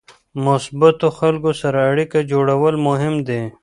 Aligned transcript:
مثبتو 0.45 1.07
خلکو 1.19 1.51
سره 1.61 1.79
اړیکه 1.91 2.19
جوړول 2.31 2.75
مهم 2.87 3.15
دي. 3.27 3.41